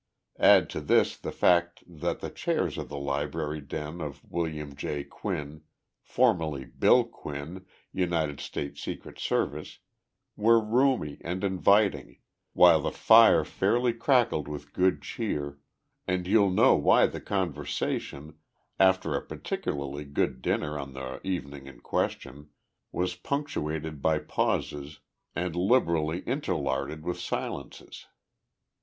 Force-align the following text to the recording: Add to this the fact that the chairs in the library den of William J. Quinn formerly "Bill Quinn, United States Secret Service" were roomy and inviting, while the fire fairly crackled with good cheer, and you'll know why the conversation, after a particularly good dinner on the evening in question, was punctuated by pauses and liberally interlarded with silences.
Add 0.39 0.67
to 0.71 0.81
this 0.81 1.15
the 1.15 1.31
fact 1.31 1.83
that 1.85 2.21
the 2.21 2.31
chairs 2.31 2.79
in 2.79 2.87
the 2.87 2.97
library 2.97 3.61
den 3.61 4.01
of 4.01 4.23
William 4.27 4.73
J. 4.75 5.03
Quinn 5.03 5.61
formerly 6.01 6.65
"Bill 6.65 7.03
Quinn, 7.03 7.67
United 7.93 8.39
States 8.39 8.81
Secret 8.81 9.19
Service" 9.19 9.77
were 10.35 10.59
roomy 10.59 11.19
and 11.23 11.43
inviting, 11.43 12.17
while 12.53 12.81
the 12.81 12.91
fire 12.91 13.45
fairly 13.45 13.93
crackled 13.93 14.47
with 14.47 14.73
good 14.73 15.03
cheer, 15.03 15.59
and 16.07 16.25
you'll 16.25 16.49
know 16.49 16.73
why 16.75 17.05
the 17.05 17.21
conversation, 17.21 18.39
after 18.79 19.13
a 19.13 19.21
particularly 19.23 20.03
good 20.03 20.41
dinner 20.41 20.79
on 20.79 20.93
the 20.93 21.21
evening 21.23 21.67
in 21.67 21.79
question, 21.79 22.49
was 22.91 23.13
punctuated 23.13 24.01
by 24.01 24.17
pauses 24.17 24.99
and 25.35 25.55
liberally 25.55 26.21
interlarded 26.21 27.03
with 27.03 27.19
silences. 27.19 28.07